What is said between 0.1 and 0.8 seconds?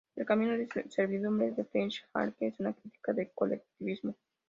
El "Camino de